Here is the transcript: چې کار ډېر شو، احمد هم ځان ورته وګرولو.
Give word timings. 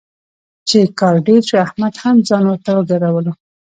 چې 0.69 0.79
کار 0.99 1.15
ډېر 1.27 1.41
شو، 1.47 1.57
احمد 1.67 1.93
هم 2.03 2.15
ځان 2.29 2.43
ورته 2.47 2.69
وګرولو. 2.77 3.33